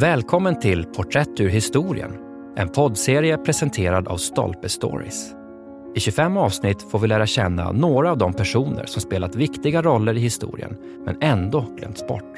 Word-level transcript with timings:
Välkommen 0.00 0.58
till 0.58 0.84
Porträtt 0.84 1.40
ur 1.40 1.48
historien, 1.48 2.12
en 2.56 2.68
poddserie 2.68 3.36
presenterad 3.38 4.08
av 4.08 4.16
Stolpe 4.16 4.68
Stories. 4.68 5.32
I 5.94 6.00
25 6.00 6.36
avsnitt 6.36 6.82
får 6.82 6.98
vi 6.98 7.08
lära 7.08 7.26
känna 7.26 7.72
några 7.72 8.10
av 8.10 8.18
de 8.18 8.32
personer 8.32 8.86
som 8.86 9.02
spelat 9.02 9.34
viktiga 9.34 9.82
roller 9.82 10.16
i 10.16 10.20
historien, 10.20 10.76
men 11.04 11.22
ändå 11.22 11.60
glömts 11.78 12.06
bort. 12.06 12.34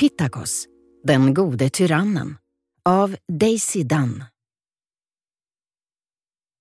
Pittakos, 0.00 0.66
den 1.04 1.34
gode 1.34 1.70
tyrannen, 1.70 2.36
av 2.84 3.16
Daisy 3.32 3.82
Dunn. 3.82 4.24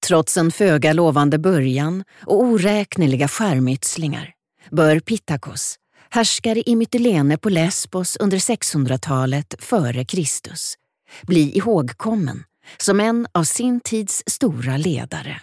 Trots 0.08 0.38
en 0.38 0.52
föga 0.52 0.94
lovande 0.94 1.40
början 1.40 2.04
och 2.26 2.44
oräkneliga 2.44 3.28
skärmytslingar 3.28 4.34
bör 4.72 5.00
Pittakos, 5.00 5.76
härskare 6.10 6.64
i 6.66 6.76
Mytilene 6.76 7.38
på 7.38 7.50
Lesbos 7.50 8.18
under 8.20 8.38
600-talet 8.38 9.56
före 9.60 10.06
Kristus, 10.06 10.76
bli 11.24 11.58
ihågkommen 11.58 12.44
som 12.78 13.00
en 13.00 13.28
av 13.32 13.44
sin 13.44 13.80
tids 13.80 14.24
stora 14.28 14.78
ledare. 14.78 15.42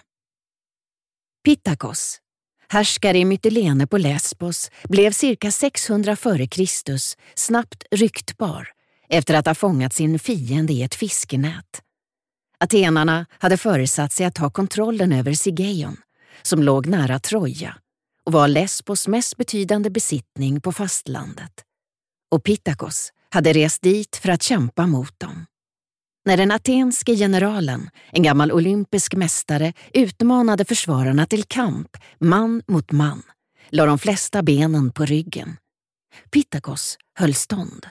Pittakos, 1.43 2.17
härskare 2.69 3.17
i 3.17 3.25
Mytilene 3.25 3.87
på 3.87 3.97
Lesbos, 3.97 4.71
blev 4.83 5.11
cirka 5.11 5.51
600 5.51 6.11
f.Kr. 6.11 6.65
snabbt 7.35 7.83
ryktbar 7.91 8.67
efter 9.09 9.33
att 9.33 9.47
ha 9.47 9.55
fångat 9.55 9.93
sin 9.93 10.19
fiende 10.19 10.73
i 10.73 10.83
ett 10.83 10.95
fiskenät. 10.95 11.84
Atenarna 12.57 13.25
hade 13.39 13.57
föresatt 13.57 14.13
sig 14.13 14.25
att 14.25 14.35
ta 14.35 14.49
kontrollen 14.49 15.11
över 15.11 15.33
Sigeion, 15.33 15.97
som 16.41 16.63
låg 16.63 16.87
nära 16.87 17.19
Troja 17.19 17.75
och 18.25 18.33
var 18.33 18.47
Lesbos 18.47 19.07
mest 19.07 19.37
betydande 19.37 19.89
besittning 19.89 20.61
på 20.61 20.71
fastlandet. 20.71 21.51
Och 22.31 22.43
Pittakos 22.43 23.11
hade 23.29 23.53
rest 23.53 23.81
dit 23.81 24.15
för 24.15 24.29
att 24.29 24.43
kämpa 24.43 24.87
mot 24.87 25.19
dem. 25.19 25.45
När 26.25 26.37
den 26.37 26.51
atenske 26.51 27.15
generalen, 27.15 27.89
en 28.11 28.23
gammal 28.23 28.51
olympisk 28.51 29.15
mästare, 29.15 29.73
utmanade 29.93 30.65
försvararna 30.65 31.25
till 31.25 31.43
kamp, 31.43 31.97
man 32.19 32.61
mot 32.67 32.91
man, 32.91 33.23
la 33.69 33.85
de 33.85 33.99
flesta 33.99 34.43
benen 34.43 34.91
på 34.91 35.05
ryggen. 35.05 35.57
Pittakos 36.31 36.97
höll 37.19 37.33
stånd. 37.33 37.85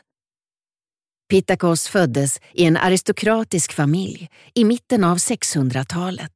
Pittakos 1.29 1.89
föddes 1.89 2.41
i 2.53 2.65
en 2.65 2.77
aristokratisk 2.77 3.73
familj 3.73 4.29
i 4.55 4.65
mitten 4.65 5.05
av 5.05 5.17
600-talet 5.17 6.33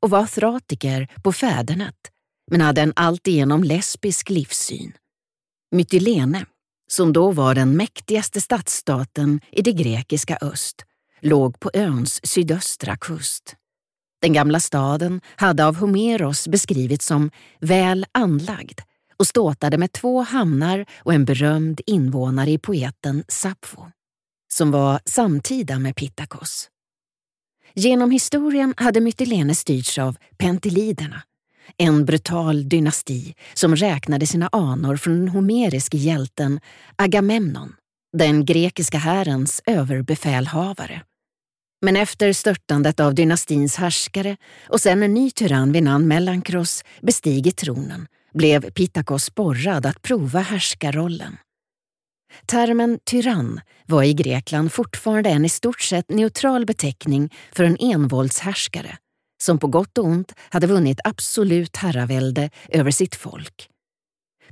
och 0.00 0.10
var 0.10 0.26
thratiker 0.26 1.08
på 1.22 1.32
fädernet, 1.32 1.96
men 2.50 2.60
hade 2.60 2.80
en 2.80 2.92
alltigenom 2.96 3.64
lesbisk 3.64 4.30
livssyn. 4.30 4.92
Mytilene, 5.74 6.46
som 6.90 7.12
då 7.12 7.30
var 7.30 7.54
den 7.54 7.76
mäktigaste 7.76 8.40
stadsstaten 8.40 9.40
i 9.50 9.62
det 9.62 9.72
grekiska 9.72 10.38
öst, 10.42 10.84
låg 11.20 11.60
på 11.60 11.70
öns 11.74 12.26
sydöstra 12.26 12.96
kust. 12.96 13.56
Den 14.22 14.32
gamla 14.32 14.60
staden 14.60 15.20
hade 15.36 15.66
av 15.66 15.76
Homeros 15.76 16.48
beskrivits 16.48 17.06
som 17.06 17.30
väl 17.60 18.06
anlagd 18.12 18.80
och 19.16 19.26
ståtade 19.26 19.78
med 19.78 19.92
två 19.92 20.22
hamnar 20.22 20.86
och 20.98 21.14
en 21.14 21.24
berömd 21.24 21.80
invånare 21.86 22.50
i 22.50 22.58
poeten 22.58 23.24
Sappho, 23.28 23.86
som 24.52 24.70
var 24.70 25.00
samtida 25.04 25.78
med 25.78 25.96
Pittakos. 25.96 26.68
Genom 27.74 28.10
historien 28.10 28.74
hade 28.76 29.00
Mytilene 29.00 29.54
styrts 29.54 29.98
av 29.98 30.16
penteliderna, 30.38 31.22
en 31.76 32.04
brutal 32.04 32.68
dynasti 32.68 33.34
som 33.54 33.76
räknade 33.76 34.26
sina 34.26 34.48
anor 34.52 34.96
från 34.96 35.18
den 35.18 35.28
homeriske 35.28 35.96
hjälten 35.96 36.60
Agamemnon, 36.96 37.74
den 38.16 38.44
grekiska 38.44 38.98
härens 38.98 39.62
överbefälhavare. 39.66 41.02
Men 41.84 41.96
efter 41.96 42.32
störtandet 42.32 43.00
av 43.00 43.14
dynastins 43.14 43.76
härskare 43.76 44.36
och 44.68 44.80
sen 44.80 45.02
en 45.02 45.14
ny 45.14 45.30
tyrann 45.30 45.72
vid 45.72 45.82
namn 45.82 46.08
Mellankros 46.08 46.84
bestigit 47.02 47.56
tronen 47.56 48.06
blev 48.34 48.70
Pittakos 48.70 49.24
sporrad 49.24 49.86
att 49.86 50.02
prova 50.02 50.40
härskarrollen. 50.40 51.36
Termen 52.46 52.98
tyrann 53.04 53.60
var 53.86 54.02
i 54.02 54.14
Grekland 54.14 54.72
fortfarande 54.72 55.30
en 55.30 55.44
i 55.44 55.48
stort 55.48 55.80
sett 55.80 56.10
neutral 56.10 56.66
beteckning 56.66 57.34
för 57.52 57.64
en 57.64 57.76
envåldshärskare 57.80 58.96
som 59.42 59.58
på 59.58 59.66
gott 59.66 59.98
och 59.98 60.04
ont 60.04 60.32
hade 60.50 60.66
vunnit 60.66 61.00
absolut 61.04 61.76
herravälde 61.76 62.50
över 62.68 62.90
sitt 62.90 63.14
folk. 63.14 63.68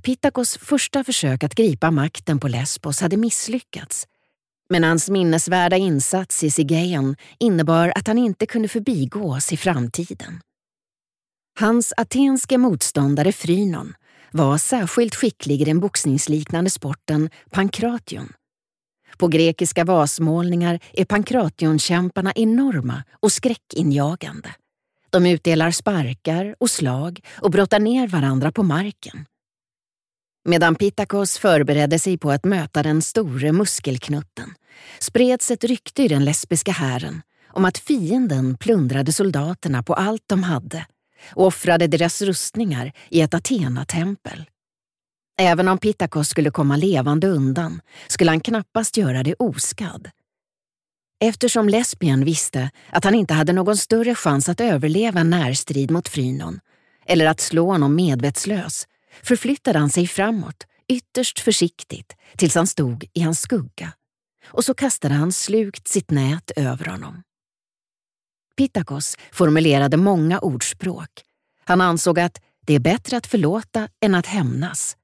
Pittakos 0.02 0.58
första 0.58 1.04
försök 1.04 1.44
att 1.44 1.54
gripa 1.54 1.90
makten 1.90 2.40
på 2.40 2.48
Lesbos 2.48 3.00
hade 3.00 3.16
misslyckats 3.16 4.06
men 4.70 4.84
hans 4.84 5.10
minnesvärda 5.10 5.76
insats 5.76 6.44
i 6.44 6.50
Sigeion 6.50 7.16
innebar 7.38 7.92
att 7.94 8.06
han 8.06 8.18
inte 8.18 8.46
kunde 8.46 8.68
förbigås 8.68 9.52
i 9.52 9.56
framtiden. 9.56 10.40
Hans 11.60 11.92
atenske 11.96 12.58
motståndare 12.58 13.32
Frynon 13.32 13.94
var 14.30 14.58
särskilt 14.58 15.14
skicklig 15.14 15.62
i 15.62 15.64
den 15.64 15.80
boxningsliknande 15.80 16.70
sporten 16.70 17.30
pankration. 17.50 18.32
På 19.18 19.28
grekiska 19.28 19.84
vasmålningar 19.84 20.80
är 20.92 21.04
pankrationkämparna 21.04 22.32
enorma 22.36 23.02
och 23.20 23.32
skräckinjagande. 23.32 24.54
De 25.10 25.26
utdelar 25.26 25.70
sparkar 25.70 26.54
och 26.60 26.70
slag 26.70 27.20
och 27.40 27.50
brottar 27.50 27.80
ner 27.80 28.08
varandra 28.08 28.52
på 28.52 28.62
marken. 28.62 29.26
Medan 30.44 30.74
Pittakos 30.74 31.38
förberedde 31.38 31.98
sig 31.98 32.18
på 32.18 32.30
att 32.30 32.44
möta 32.44 32.82
den 32.82 33.02
store 33.02 33.52
muskelknutten 33.52 34.54
spreds 34.98 35.50
ett 35.50 35.64
rykte 35.64 36.02
i 36.02 36.08
den 36.08 36.24
lesbiska 36.24 36.72
hären 36.72 37.22
om 37.48 37.64
att 37.64 37.78
fienden 37.78 38.56
plundrade 38.56 39.12
soldaterna 39.12 39.82
på 39.82 39.94
allt 39.94 40.22
de 40.26 40.42
hade 40.42 40.86
och 41.30 41.46
offrade 41.46 41.86
deras 41.86 42.22
rustningar 42.22 42.92
i 43.08 43.20
ett 43.20 43.34
Athena-tempel. 43.34 44.44
Även 45.40 45.68
om 45.68 45.78
Pittakos 45.78 46.28
skulle 46.28 46.50
komma 46.50 46.76
levande 46.76 47.26
undan 47.26 47.80
skulle 48.08 48.30
han 48.30 48.40
knappast 48.40 48.96
göra 48.96 49.22
det 49.22 49.34
oskadd. 49.38 50.10
Eftersom 51.24 51.68
lesbien 51.68 52.24
visste 52.24 52.70
att 52.88 53.04
han 53.04 53.14
inte 53.14 53.34
hade 53.34 53.52
någon 53.52 53.76
större 53.76 54.14
chans 54.14 54.48
att 54.48 54.60
överleva 54.60 55.20
en 55.20 55.30
närstrid 55.30 55.90
mot 55.90 56.08
Frynon 56.08 56.60
eller 57.06 57.26
att 57.26 57.40
slå 57.40 57.66
honom 57.66 57.94
medvetslös 57.94 58.86
förflyttade 59.22 59.78
han 59.78 59.90
sig 59.90 60.06
framåt 60.06 60.66
ytterst 60.88 61.40
försiktigt 61.40 62.16
tills 62.36 62.54
han 62.54 62.66
stod 62.66 63.04
i 63.12 63.20
hans 63.20 63.40
skugga 63.40 63.92
och 64.46 64.64
så 64.64 64.74
kastade 64.74 65.14
han 65.14 65.32
slukt 65.32 65.88
sitt 65.88 66.10
nät 66.10 66.50
över 66.56 66.84
honom. 66.84 67.22
Pittakos 68.60 69.16
formulerade 69.32 69.96
många 69.96 70.38
ordspråk. 70.38 71.08
Han 71.64 71.80
ansåg 71.80 72.20
att 72.20 72.40
det 72.66 72.74
är 72.74 72.78
bättre 72.78 73.16
att 73.16 73.26
förlåta 73.26 73.88
än 74.00 74.14
att 74.14 74.26
hämnas. 74.26 74.96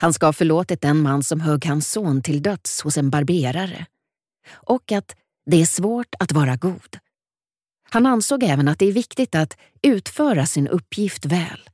Han 0.00 0.12
ska 0.12 0.26
ha 0.26 0.32
förlåtit 0.32 0.80
den 0.80 1.02
man 1.02 1.22
som 1.22 1.40
högg 1.40 1.66
hans 1.66 1.90
son 1.90 2.22
till 2.22 2.42
döds 2.42 2.82
hos 2.82 2.96
en 2.96 3.10
barberare. 3.10 3.86
Och 4.50 4.92
att 4.92 5.16
det 5.46 5.60
är 5.60 5.66
svårt 5.66 6.14
att 6.18 6.32
vara 6.32 6.56
god. 6.56 6.98
Han 7.90 8.06
ansåg 8.06 8.42
även 8.42 8.68
att 8.68 8.78
det 8.78 8.86
är 8.86 8.92
viktigt 8.92 9.34
att 9.34 9.56
utföra 9.82 10.46
sin 10.46 10.68
uppgift 10.68 11.26
väl. 11.26 11.68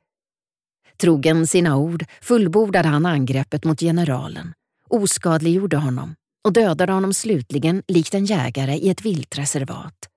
Trogen 0.96 1.46
sina 1.46 1.76
ord 1.76 2.04
fullbordade 2.20 2.88
han 2.88 3.06
angreppet 3.06 3.64
mot 3.64 3.80
generalen, 3.80 4.52
oskadliggjorde 4.88 5.76
honom 5.76 6.14
och 6.44 6.52
dödade 6.52 6.92
honom 6.92 7.14
slutligen 7.14 7.82
likt 7.88 8.14
en 8.14 8.24
jägare 8.24 8.74
i 8.74 8.88
ett 8.88 9.04
viltreservat. 9.04 10.08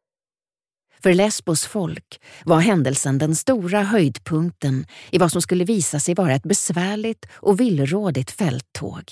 För 1.04 1.14
Lesbos 1.14 1.66
folk 1.66 2.22
var 2.46 2.60
händelsen 2.60 3.18
den 3.18 3.36
stora 3.36 3.84
höjdpunkten 3.84 4.86
i 5.12 5.18
vad 5.18 5.32
som 5.32 5.42
skulle 5.42 5.64
visa 5.64 6.00
sig 6.00 6.16
vara 6.16 6.34
ett 6.34 6.44
besvärligt 6.44 7.26
och 7.32 7.60
villrådigt 7.60 8.32
fälttåg. 8.32 9.12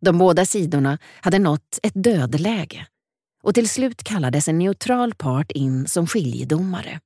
De 0.00 0.18
båda 0.18 0.46
sidorna 0.46 0.98
hade 1.20 1.38
nått 1.38 1.78
ett 1.82 1.92
dödläge 1.94 2.86
och 3.42 3.54
till 3.54 3.68
slut 3.68 4.02
kallades 4.02 4.48
en 4.48 4.58
neutral 4.58 5.14
part 5.14 5.50
in 5.50 5.88
som 5.88 6.06
skiljedomare. 6.06 7.00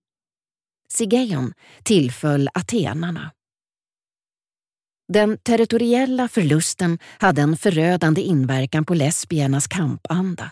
Sigeion 0.88 1.52
tillföll 1.82 2.48
atenarna. 2.54 3.30
Den 5.12 5.38
territoriella 5.38 6.28
förlusten 6.28 6.98
hade 7.18 7.42
en 7.42 7.56
förödande 7.56 8.20
inverkan 8.20 8.84
på 8.84 8.94
lesbiernas 8.94 9.66
kampanda. 9.66 10.50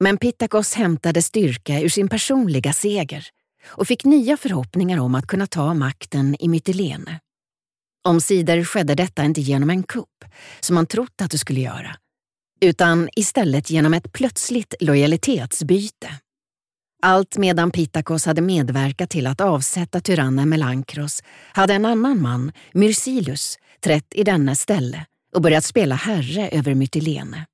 Men 0.00 0.16
Pittakos 0.16 0.74
hämtade 0.74 1.22
styrka 1.22 1.80
ur 1.80 1.88
sin 1.88 2.08
personliga 2.08 2.72
seger 2.72 3.26
och 3.66 3.86
fick 3.86 4.04
nya 4.04 4.36
förhoppningar 4.36 4.98
om 4.98 5.14
att 5.14 5.26
kunna 5.26 5.46
ta 5.46 5.74
makten 5.74 6.36
i 6.40 6.48
Mytilene. 6.48 7.20
Omsider 8.08 8.64
skedde 8.64 8.94
detta 8.94 9.24
inte 9.24 9.40
genom 9.40 9.70
en 9.70 9.82
kupp, 9.82 10.24
som 10.60 10.74
man 10.74 10.86
trott 10.86 11.20
att 11.22 11.30
det 11.30 11.38
skulle 11.38 11.60
göra, 11.60 11.96
utan 12.60 13.08
istället 13.16 13.70
genom 13.70 13.94
ett 13.94 14.12
plötsligt 14.12 14.74
lojalitetsbyte. 14.80 16.10
Allt 17.02 17.36
medan 17.36 17.70
Pitakos 17.70 18.26
hade 18.26 18.40
medverkat 18.40 19.10
till 19.10 19.26
att 19.26 19.40
avsätta 19.40 20.00
tyrannen 20.00 20.48
Melankros 20.48 21.22
hade 21.52 21.74
en 21.74 21.84
annan 21.84 22.22
man, 22.22 22.52
Myrsilus, 22.72 23.58
trätt 23.80 24.14
i 24.14 24.24
dennes 24.24 24.60
ställe 24.60 25.06
och 25.34 25.42
börjat 25.42 25.64
spela 25.64 25.94
herre 25.94 26.48
över 26.48 26.74
Mytilene. 26.74 27.46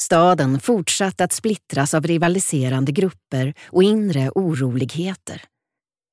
Staden 0.00 0.60
fortsatte 0.60 1.24
att 1.24 1.32
splittras 1.32 1.94
av 1.94 2.06
rivaliserande 2.06 2.92
grupper 2.92 3.54
och 3.66 3.82
inre 3.82 4.30
oroligheter. 4.34 5.42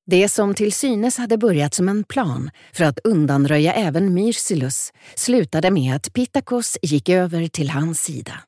Det 0.06 0.28
som 0.28 0.54
till 0.54 0.72
synes 0.72 1.18
hade 1.18 1.38
börjat 1.38 1.74
som 1.74 1.88
en 1.88 2.04
plan 2.04 2.50
för 2.72 2.84
att 2.84 2.98
undanröja 3.04 3.72
även 3.72 4.14
Myrsilus 4.14 4.92
slutade 5.14 5.70
med 5.70 5.96
att 5.96 6.12
Pittakos 6.12 6.78
gick 6.82 7.08
över 7.08 7.48
till 7.48 7.70
hans 7.70 8.00
sida. 8.00 8.40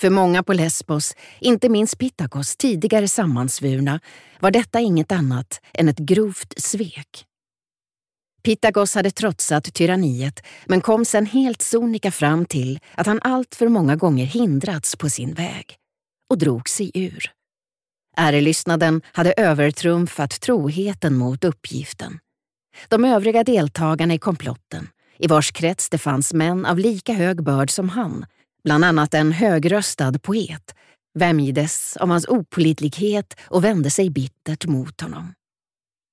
För 0.00 0.10
många 0.10 0.42
på 0.42 0.52
Lesbos, 0.52 1.14
inte 1.40 1.68
minst 1.68 1.98
Pittakos 1.98 2.56
tidigare 2.56 3.08
sammansvurna, 3.08 4.00
var 4.40 4.50
detta 4.50 4.80
inget 4.80 5.12
annat 5.12 5.60
än 5.74 5.88
ett 5.88 5.98
grovt 5.98 6.54
svek. 6.56 7.27
Pitagos 8.48 8.94
hade 8.94 9.10
trotsat 9.10 9.74
tyranniet 9.74 10.42
men 10.66 10.80
kom 10.80 11.04
sen 11.04 11.26
helt 11.26 11.62
sonika 11.62 12.10
fram 12.10 12.44
till 12.44 12.78
att 12.94 13.06
han 13.06 13.20
alltför 13.22 13.68
många 13.68 13.96
gånger 13.96 14.26
hindrats 14.26 14.96
på 14.96 15.08
sin 15.10 15.34
väg 15.34 15.76
och 16.30 16.38
drog 16.38 16.68
sig 16.68 16.90
ur. 16.94 17.30
Ärelystnaden 18.16 19.02
hade 19.04 19.32
övertrumfat 19.36 20.40
troheten 20.40 21.14
mot 21.14 21.44
uppgiften. 21.44 22.18
De 22.88 23.04
övriga 23.04 23.44
deltagarna 23.44 24.14
i 24.14 24.18
komplotten, 24.18 24.88
i 25.18 25.26
vars 25.26 25.52
krets 25.52 25.88
det 25.90 25.98
fanns 25.98 26.34
män 26.34 26.66
av 26.66 26.78
lika 26.78 27.12
hög 27.12 27.42
börd 27.42 27.70
som 27.70 27.88
han, 27.88 28.26
bland 28.64 28.84
annat 28.84 29.14
en 29.14 29.32
högröstad 29.32 30.18
poet, 30.18 30.74
vämjdes 31.18 31.96
av 31.96 32.08
hans 32.08 32.28
opolitlighet 32.28 33.34
och 33.46 33.64
vände 33.64 33.90
sig 33.90 34.10
bittert 34.10 34.66
mot 34.66 35.00
honom. 35.00 35.32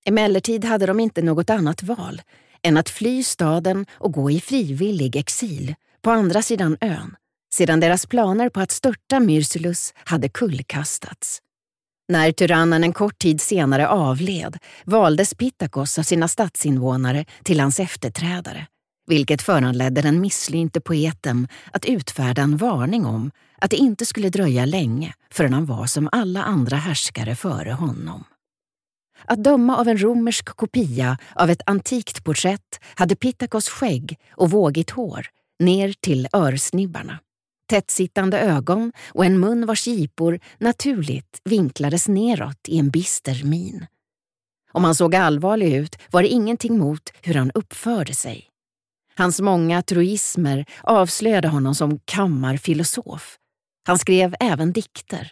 Emellertid 0.06 0.66
hade 0.66 0.86
de 0.86 1.00
inte 1.00 1.22
något 1.22 1.50
annat 1.50 1.84
val 1.84 2.22
än 2.64 2.78
att 2.78 2.90
fly 2.90 3.24
staden 3.24 3.86
och 3.92 4.12
gå 4.12 4.32
i 4.32 4.40
frivillig 4.40 5.16
exil 5.16 5.76
på 6.02 6.12
andra 6.12 6.42
sidan 6.42 6.78
ön, 6.82 7.16
sedan 7.54 7.80
deras 7.80 8.06
planer 8.06 8.50
på 8.50 8.60
att 8.60 8.72
störta 8.72 9.20
Myrsulus 9.20 9.94
hade 9.96 10.30
kullkastats. 10.30 11.42
När 12.08 12.32
tyrannen 12.32 12.84
en 12.84 12.94
kort 12.94 13.20
tid 13.20 13.42
senare 13.42 13.88
avled 13.88 14.58
valdes 14.84 15.34
Pittakos 15.34 16.00
av 16.00 16.04
sina 16.04 16.28
stadsinvånare 16.28 17.26
till 17.44 17.60
hans 17.60 17.80
efterträdare, 17.80 18.68
vilket 19.08 19.42
föranledde 19.42 20.02
den 20.02 20.22
misslynte 20.22 20.82
poeten 20.82 21.48
att 21.72 21.86
utfärda 21.86 22.42
en 22.42 22.58
varning 22.58 23.06
om 23.06 23.32
att 23.62 23.72
det 23.72 23.78
inte 23.78 24.06
skulle 24.06 24.30
dröja 24.30 24.66
länge 24.66 25.14
förrän 25.32 25.54
han 25.54 25.66
var 25.66 25.86
som 25.86 26.10
alla 26.12 26.44
andra 26.44 26.78
härskare 26.78 27.36
före 27.36 27.72
honom. 27.72 28.24
Att 29.26 29.44
döma 29.44 29.78
av 29.78 29.88
en 29.88 30.02
romersk 30.02 30.46
kopia 30.46 31.18
av 31.36 31.50
ett 31.50 31.62
antikt 31.66 32.24
porträtt 32.24 32.80
hade 32.96 33.16
Pittakos 33.16 33.70
skägg 33.70 34.20
och 34.30 34.52
vågigt 34.52 34.90
hår 34.90 35.28
ner 35.60 35.94
till 36.00 36.28
örsnibbarna. 36.34 37.20
Tättsittande 37.70 38.40
ögon 38.40 38.92
och 39.08 39.26
en 39.26 39.40
mun 39.40 39.66
vars 39.66 39.88
gipor 39.88 40.40
naturligt 40.58 41.42
vinklades 41.44 42.08
neråt 42.08 42.60
i 42.68 42.80
en 42.80 42.90
bister 42.90 43.44
min. 43.44 43.86
Om 44.72 44.84
han 44.84 44.96
såg 44.96 45.16
allvarlig 45.16 45.76
ut 45.76 45.98
var 46.12 46.22
det 46.22 46.28
ingenting 46.28 46.78
mot 46.78 47.12
hur 47.22 47.34
han 47.34 47.52
uppförde 47.52 48.14
sig. 48.14 48.50
Hans 49.16 49.42
många 49.42 49.82
truismer 49.82 50.66
avslöjade 50.84 51.48
honom 51.48 51.76
som 51.76 52.00
kammarfilosof. 52.06 53.38
Han 53.88 54.00
skrev 54.00 54.36
även 54.40 54.72
dikter 54.72 55.32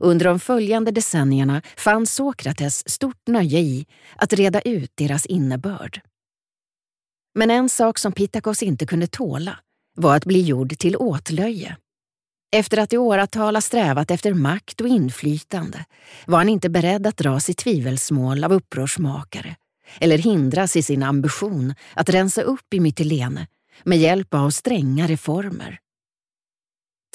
under 0.00 0.24
de 0.24 0.40
följande 0.40 0.90
decennierna 0.90 1.62
fann 1.76 2.06
Sokrates 2.06 2.90
stort 2.90 3.26
nöje 3.26 3.58
i 3.58 3.86
att 4.16 4.32
reda 4.32 4.60
ut 4.60 4.92
deras 4.94 5.26
innebörd. 5.26 6.00
Men 7.34 7.50
en 7.50 7.68
sak 7.68 7.98
som 7.98 8.12
Pittakos 8.12 8.62
inte 8.62 8.86
kunde 8.86 9.06
tåla 9.06 9.58
var 9.96 10.16
att 10.16 10.24
bli 10.24 10.40
gjord 10.40 10.78
till 10.78 10.96
åtlöje. 10.96 11.76
Efter 12.56 12.78
att 12.78 12.92
i 12.92 12.98
åratal 12.98 13.56
ha 13.56 13.60
strävat 13.60 14.10
efter 14.10 14.34
makt 14.34 14.80
och 14.80 14.88
inflytande 14.88 15.84
var 16.26 16.38
han 16.38 16.48
inte 16.48 16.68
beredd 16.70 17.06
att 17.06 17.16
dras 17.16 17.50
i 17.50 17.54
tvivelsmål 17.54 18.44
av 18.44 18.52
upprorsmakare 18.52 19.56
eller 20.00 20.18
hindras 20.18 20.76
i 20.76 20.82
sin 20.82 21.02
ambition 21.02 21.74
att 21.94 22.08
rensa 22.08 22.42
upp 22.42 22.74
i 22.74 22.80
Mytilene 22.80 23.46
med 23.84 23.98
hjälp 23.98 24.34
av 24.34 24.50
stränga 24.50 25.06
reformer. 25.06 25.78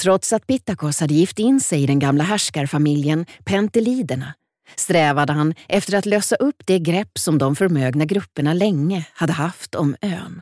Trots 0.01 0.33
att 0.33 0.47
Pittakos 0.47 0.99
hade 0.99 1.13
gift 1.13 1.39
in 1.39 1.59
sig 1.59 1.83
i 1.83 1.85
den 1.85 1.99
gamla 1.99 2.23
härskarfamiljen 2.23 3.25
Penteliderna 3.45 4.33
strävade 4.75 5.33
han 5.33 5.53
efter 5.67 5.97
att 5.97 6.05
lösa 6.05 6.35
upp 6.35 6.55
det 6.65 6.79
grepp 6.79 7.17
som 7.17 7.37
de 7.37 7.55
förmögna 7.55 8.05
grupperna 8.05 8.53
länge 8.53 9.05
hade 9.13 9.33
haft 9.33 9.75
om 9.75 9.95
ön. 10.01 10.41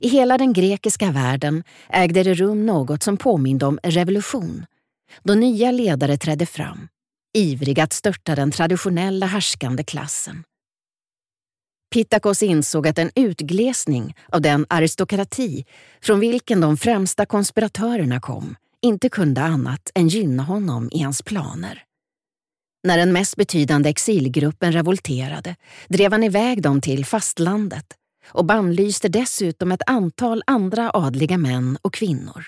I 0.00 0.08
hela 0.08 0.38
den 0.38 0.52
grekiska 0.52 1.10
världen 1.10 1.64
ägde 1.88 2.22
det 2.22 2.34
rum 2.34 2.66
något 2.66 3.02
som 3.02 3.16
påminde 3.16 3.66
om 3.66 3.78
revolution, 3.82 4.66
då 5.22 5.34
nya 5.34 5.70
ledare 5.70 6.16
trädde 6.16 6.46
fram, 6.46 6.88
ivriga 7.38 7.84
att 7.84 7.92
störta 7.92 8.34
den 8.34 8.50
traditionella 8.50 9.26
härskande 9.26 9.84
klassen. 9.84 10.44
Pittakos 11.90 12.42
insåg 12.42 12.88
att 12.88 12.98
en 12.98 13.10
utglesning 13.14 14.14
av 14.28 14.40
den 14.40 14.66
aristokrati 14.68 15.64
från 16.02 16.20
vilken 16.20 16.60
de 16.60 16.76
främsta 16.76 17.26
konspiratörerna 17.26 18.20
kom 18.20 18.56
inte 18.82 19.08
kunde 19.08 19.42
annat 19.42 19.90
än 19.94 20.08
gynna 20.08 20.42
honom 20.42 20.88
i 20.92 21.02
hans 21.02 21.22
planer. 21.22 21.84
När 22.86 22.98
den 22.98 23.12
mest 23.12 23.36
betydande 23.36 23.90
exilgruppen 23.90 24.72
revolterade 24.72 25.56
drev 25.88 26.12
han 26.12 26.22
iväg 26.22 26.62
dem 26.62 26.80
till 26.80 27.04
fastlandet 27.04 27.86
och 28.26 28.44
bannlyste 28.44 29.08
dessutom 29.08 29.72
ett 29.72 29.82
antal 29.86 30.42
andra 30.46 30.90
adliga 30.94 31.38
män 31.38 31.78
och 31.82 31.94
kvinnor. 31.94 32.44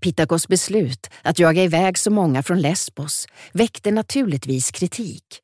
Pittakos 0.00 0.48
beslut 0.48 1.10
att 1.22 1.38
jaga 1.38 1.62
iväg 1.62 1.98
så 1.98 2.10
många 2.10 2.42
från 2.42 2.60
Lesbos 2.60 3.26
väckte 3.52 3.90
naturligtvis 3.90 4.70
kritik. 4.70 5.43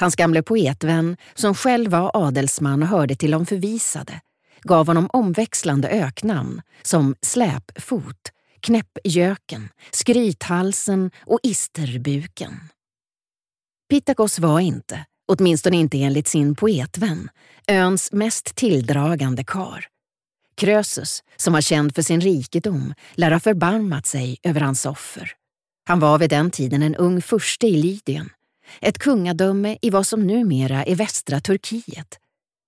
Hans 0.00 0.16
gamle 0.16 0.42
poetvän, 0.42 1.16
som 1.34 1.54
själv 1.54 1.90
var 1.90 2.10
adelsman 2.14 2.82
och 2.82 2.88
hörde 2.88 3.16
till 3.16 3.30
de 3.30 3.46
förvisade, 3.46 4.20
gav 4.62 4.86
honom 4.86 5.10
omväxlande 5.12 5.88
öknamn 5.88 6.62
som 6.82 7.14
Släpfot, 7.22 8.32
Knäppjöken, 8.60 9.68
Skrythalsen 9.90 11.10
och 11.26 11.40
Isterbuken. 11.42 12.60
Pittakos 13.90 14.38
var 14.38 14.60
inte, 14.60 15.04
åtminstone 15.28 15.76
inte 15.76 16.02
enligt 16.02 16.28
sin 16.28 16.54
poetvän, 16.54 17.30
öns 17.68 18.12
mest 18.12 18.54
tilldragande 18.54 19.44
kar. 19.44 19.86
Krösus, 20.56 21.22
som 21.36 21.52
var 21.52 21.60
känd 21.60 21.94
för 21.94 22.02
sin 22.02 22.20
rikedom, 22.20 22.94
lär 23.12 23.30
ha 23.30 23.40
förbarmat 23.40 24.06
sig 24.06 24.38
över 24.42 24.60
hans 24.60 24.86
offer. 24.86 25.32
Han 25.88 26.00
var 26.00 26.18
vid 26.18 26.30
den 26.30 26.50
tiden 26.50 26.82
en 26.82 26.94
ung 26.94 27.22
furste 27.22 27.66
i 27.66 27.82
Lydien 27.82 28.30
ett 28.80 28.98
kungadöme 28.98 29.78
i 29.82 29.90
vad 29.90 30.06
som 30.06 30.26
numera 30.26 30.84
är 30.84 30.94
västra 30.94 31.40
Turkiet. 31.40 32.18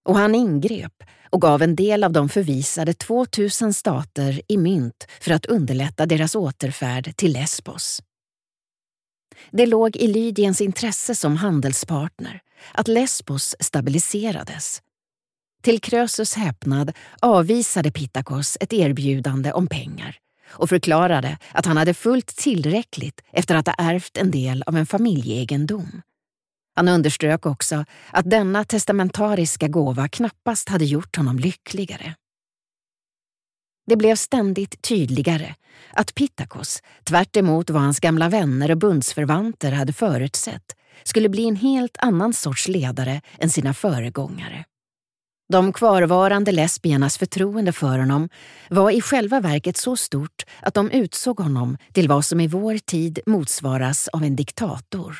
Och 0.04 0.16
han 0.16 0.34
ingrep 0.34 1.02
och 1.30 1.40
gav 1.40 1.62
en 1.62 1.76
del 1.76 2.04
av 2.04 2.12
de 2.12 2.28
förvisade 2.28 2.94
2000 2.94 3.74
stater 3.74 4.42
i 4.48 4.56
mynt 4.56 5.06
för 5.20 5.30
att 5.30 5.46
underlätta 5.46 6.06
deras 6.06 6.34
återfärd 6.34 7.16
till 7.16 7.32
Lesbos. 7.32 8.02
Det 9.50 9.66
låg 9.66 9.96
i 9.96 10.06
Lydiens 10.06 10.60
intresse 10.60 11.14
som 11.14 11.36
handelspartner 11.36 12.40
att 12.72 12.88
Lesbos 12.88 13.56
stabiliserades. 13.60 14.82
Till 15.62 15.80
Krösus 15.80 16.34
häpnad 16.34 16.92
avvisade 17.20 17.90
Pittakos 17.90 18.56
ett 18.60 18.72
erbjudande 18.72 19.52
om 19.52 19.66
pengar 19.66 20.16
och 20.50 20.68
förklarade 20.68 21.38
att 21.52 21.66
han 21.66 21.76
hade 21.76 21.94
fullt 21.94 22.26
tillräckligt 22.26 23.20
efter 23.32 23.54
att 23.54 23.66
ha 23.66 23.74
ärvt 23.78 24.16
en 24.16 24.30
del 24.30 24.62
av 24.66 24.76
en 24.76 24.86
familjeegendom. 24.86 26.02
Han 26.76 26.88
underströk 26.88 27.46
också 27.46 27.84
att 28.10 28.30
denna 28.30 28.64
testamentariska 28.64 29.68
gåva 29.68 30.08
knappast 30.08 30.68
hade 30.68 30.84
gjort 30.84 31.16
honom 31.16 31.38
lyckligare. 31.38 32.14
Det 33.86 33.96
blev 33.96 34.16
ständigt 34.16 34.82
tydligare 34.82 35.54
att 35.92 36.14
Pittakos, 36.14 36.82
tvärt 37.04 37.36
vad 37.70 37.82
hans 37.82 38.00
gamla 38.00 38.28
vänner 38.28 38.70
och 38.70 38.78
bundsförvanter 38.78 39.72
hade 39.72 39.92
förutsett, 39.92 40.76
skulle 41.02 41.28
bli 41.28 41.48
en 41.48 41.56
helt 41.56 41.96
annan 41.98 42.32
sorts 42.32 42.68
ledare 42.68 43.20
än 43.38 43.50
sina 43.50 43.74
föregångare. 43.74 44.64
De 45.50 45.72
kvarvarande 45.72 46.52
lesbiernas 46.52 47.18
förtroende 47.18 47.72
för 47.72 47.98
honom 47.98 48.28
var 48.68 48.90
i 48.90 49.00
själva 49.00 49.40
verket 49.40 49.76
så 49.76 49.96
stort 49.96 50.42
att 50.62 50.74
de 50.74 50.90
utsåg 50.90 51.40
honom 51.40 51.76
till 51.92 52.08
vad 52.08 52.24
som 52.24 52.40
i 52.40 52.46
vår 52.46 52.78
tid 52.78 53.18
motsvaras 53.26 54.08
av 54.08 54.24
en 54.24 54.36
diktator. 54.36 55.16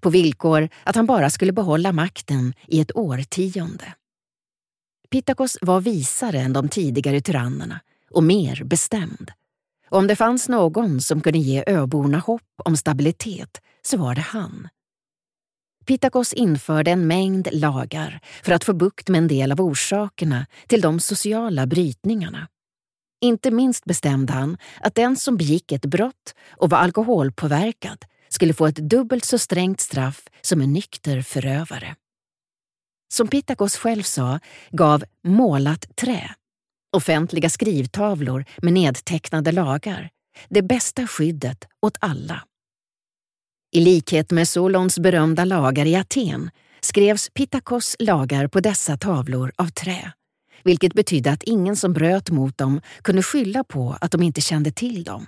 På 0.00 0.10
villkor 0.10 0.68
att 0.84 0.96
han 0.96 1.06
bara 1.06 1.30
skulle 1.30 1.52
behålla 1.52 1.92
makten 1.92 2.54
i 2.66 2.80
ett 2.80 2.96
årtionde. 2.96 3.94
Pittakos 5.10 5.58
var 5.60 5.80
visare 5.80 6.38
än 6.40 6.52
de 6.52 6.68
tidigare 6.68 7.20
tyrannerna 7.20 7.80
och 8.10 8.22
mer 8.22 8.64
bestämd. 8.64 9.30
Och 9.90 9.98
om 9.98 10.06
det 10.06 10.16
fanns 10.16 10.48
någon 10.48 11.00
som 11.00 11.20
kunde 11.20 11.38
ge 11.38 11.64
öborna 11.66 12.18
hopp 12.18 12.60
om 12.64 12.76
stabilitet 12.76 13.60
så 13.82 13.96
var 13.96 14.14
det 14.14 14.20
han. 14.20 14.68
Pitakos 15.88 16.32
införde 16.32 16.90
en 16.90 17.06
mängd 17.06 17.48
lagar 17.52 18.20
för 18.42 18.52
att 18.52 18.64
få 18.64 18.72
bukt 18.72 19.08
med 19.08 19.18
en 19.18 19.28
del 19.28 19.52
av 19.52 19.60
orsakerna 19.60 20.46
till 20.66 20.80
de 20.80 21.00
sociala 21.00 21.66
brytningarna. 21.66 22.48
Inte 23.20 23.50
minst 23.50 23.84
bestämde 23.84 24.32
han 24.32 24.58
att 24.80 24.94
den 24.94 25.16
som 25.16 25.36
begick 25.36 25.72
ett 25.72 25.86
brott 25.86 26.34
och 26.50 26.70
var 26.70 26.78
alkoholpåverkad 26.78 28.04
skulle 28.28 28.54
få 28.54 28.66
ett 28.66 28.76
dubbelt 28.76 29.24
så 29.24 29.38
strängt 29.38 29.80
straff 29.80 30.22
som 30.40 30.60
en 30.60 30.72
nykter 30.72 31.22
förövare. 31.22 31.96
Som 33.12 33.28
Pitakos 33.28 33.76
själv 33.76 34.02
sa 34.02 34.40
gav 34.70 35.04
målat 35.24 35.96
trä, 35.96 36.34
offentliga 36.96 37.50
skrivtavlor 37.50 38.44
med 38.62 38.72
nedtecknade 38.72 39.52
lagar, 39.52 40.10
det 40.48 40.62
bästa 40.62 41.06
skyddet 41.06 41.64
åt 41.82 41.96
alla. 42.00 42.42
I 43.70 43.80
likhet 43.80 44.30
med 44.30 44.48
Solons 44.48 44.98
berömda 44.98 45.44
lagar 45.44 45.86
i 45.86 45.96
Aten 45.96 46.50
skrevs 46.80 47.30
Pittakos 47.34 47.96
lagar 47.98 48.48
på 48.48 48.60
dessa 48.60 48.96
tavlor 48.96 49.52
av 49.56 49.66
trä, 49.66 50.12
vilket 50.64 50.94
betydde 50.94 51.30
att 51.30 51.42
ingen 51.42 51.76
som 51.76 51.92
bröt 51.92 52.30
mot 52.30 52.58
dem 52.58 52.80
kunde 53.02 53.22
skylla 53.22 53.64
på 53.64 53.96
att 54.00 54.10
de 54.10 54.22
inte 54.22 54.40
kände 54.40 54.72
till 54.72 55.04
dem. 55.04 55.26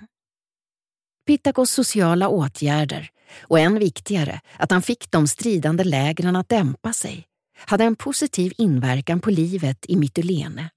Pittakos 1.27 1.71
sociala 1.71 2.27
åtgärder, 2.29 3.09
och 3.41 3.59
än 3.59 3.79
viktigare 3.79 4.39
att 4.57 4.71
han 4.71 4.81
fick 4.81 5.11
de 5.11 5.27
stridande 5.27 5.83
lägren 5.83 6.35
att 6.35 6.49
dämpa 6.49 6.93
sig, 6.93 7.25
hade 7.57 7.83
en 7.83 7.95
positiv 7.95 8.53
inverkan 8.57 9.19
på 9.19 9.29
livet 9.29 9.85
i 9.87 9.95
Mytilene. 9.95 10.69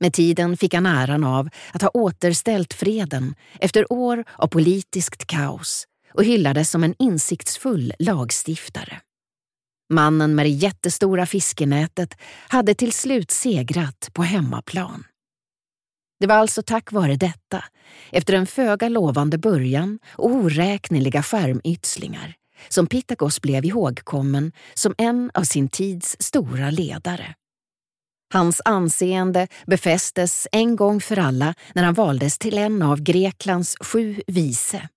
Med 0.00 0.12
tiden 0.12 0.56
fick 0.56 0.74
han 0.74 0.86
äran 0.86 1.24
av 1.24 1.48
att 1.72 1.82
ha 1.82 1.90
återställt 1.94 2.74
freden 2.74 3.34
efter 3.60 3.92
år 3.92 4.24
av 4.36 4.46
politiskt 4.46 5.26
kaos 5.26 5.84
och 6.14 6.24
hyllades 6.24 6.70
som 6.70 6.84
en 6.84 6.94
insiktsfull 6.98 7.92
lagstiftare. 7.98 9.00
Mannen 9.92 10.34
med 10.34 10.46
det 10.46 10.50
jättestora 10.50 11.26
fiskenätet 11.26 12.14
hade 12.48 12.74
till 12.74 12.92
slut 12.92 13.30
segrat 13.30 14.10
på 14.12 14.22
hemmaplan. 14.22 15.04
Det 16.20 16.26
var 16.26 16.34
alltså 16.34 16.62
tack 16.62 16.92
vare 16.92 17.16
detta, 17.16 17.64
efter 18.10 18.34
en 18.34 18.46
föga 18.46 18.88
lovande 18.88 19.38
början 19.38 19.98
och 20.08 20.30
oräkneliga 20.30 21.22
skärmytslingar, 21.22 22.34
som 22.68 22.86
Pitagos 22.86 23.40
blev 23.40 23.64
ihågkommen 23.64 24.52
som 24.74 24.94
en 24.98 25.30
av 25.34 25.42
sin 25.42 25.68
tids 25.68 26.16
stora 26.20 26.70
ledare. 26.70 27.34
Hans 28.32 28.60
anseende 28.64 29.48
befästes 29.66 30.48
en 30.52 30.76
gång 30.76 31.00
för 31.00 31.18
alla 31.18 31.54
när 31.74 31.84
han 31.84 31.94
valdes 31.94 32.38
till 32.38 32.58
en 32.58 32.82
av 32.82 33.00
Greklands 33.00 33.76
sju 33.80 34.22
vise. 34.26 34.88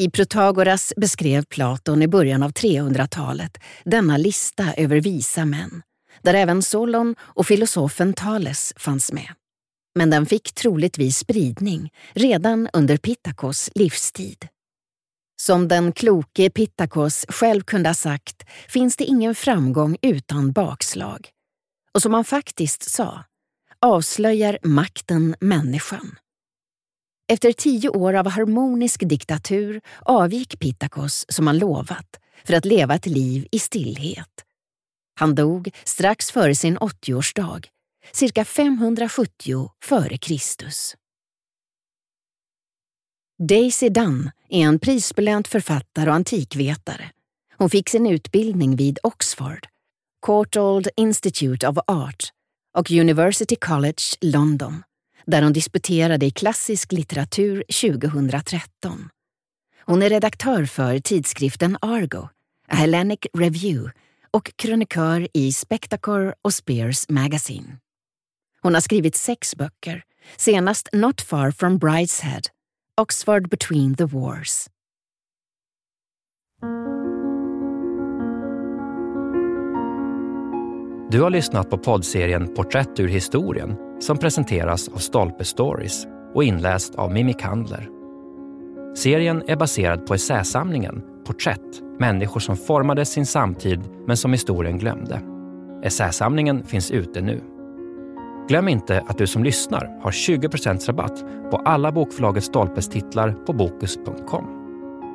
I 0.00 0.10
Protagoras 0.10 0.92
beskrev 0.96 1.44
Platon 1.44 2.02
i 2.02 2.08
början 2.08 2.42
av 2.42 2.52
300-talet 2.52 3.58
denna 3.84 4.16
lista 4.16 4.74
över 4.74 5.00
visa 5.00 5.44
män, 5.44 5.82
där 6.22 6.34
även 6.34 6.62
Solon 6.62 7.16
och 7.20 7.46
filosofen 7.46 8.12
Thales 8.12 8.72
fanns 8.76 9.12
med. 9.12 9.28
Men 9.94 10.10
den 10.10 10.26
fick 10.26 10.52
troligtvis 10.52 11.18
spridning 11.18 11.90
redan 12.12 12.68
under 12.72 12.96
Pittakos 12.96 13.70
livstid. 13.74 14.48
Som 15.42 15.68
den 15.68 15.92
kloke 15.92 16.50
Pittakos 16.50 17.26
själv 17.28 17.62
kunde 17.62 17.88
ha 17.88 17.94
sagt 17.94 18.42
finns 18.68 18.96
det 18.96 19.04
ingen 19.04 19.34
framgång 19.34 19.96
utan 20.02 20.52
bakslag. 20.52 21.28
Och 21.94 22.02
som 22.02 22.14
han 22.14 22.24
faktiskt 22.24 22.90
sa, 22.90 23.24
avslöjar 23.80 24.58
makten 24.62 25.36
människan. 25.40 26.16
Efter 27.30 27.52
tio 27.52 27.88
år 27.88 28.14
av 28.14 28.28
harmonisk 28.28 29.08
diktatur 29.08 29.80
avgick 30.00 30.58
Pittakos 30.58 31.26
som 31.28 31.46
han 31.46 31.58
lovat 31.58 32.20
för 32.44 32.54
att 32.54 32.64
leva 32.64 32.94
ett 32.94 33.06
liv 33.06 33.46
i 33.52 33.58
stillhet. 33.58 34.44
Han 35.18 35.34
dog 35.34 35.70
strax 35.84 36.30
före 36.30 36.54
sin 36.54 36.78
80-årsdag, 36.78 37.66
cirka 38.12 38.44
570 38.44 39.70
före 39.84 40.18
Kristus. 40.18 40.94
Daisy 43.48 43.88
Dunn 43.88 44.30
är 44.48 44.60
en 44.60 44.78
prisbelönt 44.78 45.48
författare 45.48 46.10
och 46.10 46.16
antikvetare. 46.16 47.10
Hon 47.56 47.70
fick 47.70 47.88
sin 47.88 48.06
utbildning 48.06 48.76
vid 48.76 48.98
Oxford, 49.02 49.66
Courtauld 50.26 50.88
Institute 50.96 51.68
of 51.68 51.78
Art 51.86 52.32
och 52.76 52.90
University 52.90 53.56
College 53.56 54.02
London 54.20 54.82
där 55.30 55.42
hon 55.42 55.52
disputerade 55.52 56.26
i 56.26 56.30
klassisk 56.30 56.92
litteratur 56.92 57.64
2013. 57.80 59.08
Hon 59.80 60.02
är 60.02 60.08
redaktör 60.08 60.64
för 60.64 60.98
tidskriften 60.98 61.76
Argo, 61.82 62.28
A 62.68 62.74
Hellenic 62.74 63.18
Review 63.38 63.92
och 64.30 64.52
krönikör 64.56 65.28
i 65.34 65.52
Spectacore 65.52 66.34
och 66.42 66.54
Spears 66.54 67.08
Magazine. 67.08 67.78
Hon 68.62 68.74
har 68.74 68.80
skrivit 68.80 69.16
sex 69.16 69.56
böcker, 69.56 70.02
senast 70.36 70.88
Not 70.92 71.20
far 71.20 71.50
from 71.50 71.78
Brideshead, 71.78 72.42
Oxford 73.00 73.48
between 73.48 73.94
the 73.94 74.04
wars. 74.04 74.66
Du 81.10 81.20
har 81.20 81.30
lyssnat 81.30 81.70
på 81.70 81.78
poddserien 81.78 82.54
Porträtt 82.54 83.00
ur 83.00 83.08
historien 83.08 83.89
som 84.00 84.18
presenteras 84.18 84.88
av 84.88 84.98
Stolpe 84.98 85.44
Stories 85.44 86.06
och 86.34 86.44
inläst 86.44 86.94
av 86.94 87.12
Mimmi 87.12 87.32
Kandler. 87.32 87.88
Serien 88.94 89.42
är 89.46 89.56
baserad 89.56 90.06
på 90.06 90.14
essäsamlingen 90.14 91.02
Porträtt, 91.26 91.82
människor 91.98 92.40
som 92.40 92.56
formade 92.56 93.04
sin 93.04 93.26
samtid 93.26 93.80
men 94.06 94.16
som 94.16 94.32
historien 94.32 94.78
glömde. 94.78 95.20
Essäsamlingen 95.82 96.64
finns 96.64 96.90
ute 96.90 97.20
nu. 97.20 97.40
Glöm 98.48 98.68
inte 98.68 99.04
att 99.06 99.18
du 99.18 99.26
som 99.26 99.44
lyssnar 99.44 100.00
har 100.02 100.10
20% 100.10 100.86
rabatt 100.86 101.24
på 101.50 101.56
alla 101.56 101.92
bokförlaget 101.92 102.44
Stolpes 102.44 102.88
titlar 102.88 103.32
på 103.32 103.52
Bokus.com. 103.52 104.44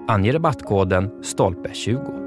Ange 0.07 0.31
rabattkoden 0.31 1.11
STOLPE20. 1.21 2.24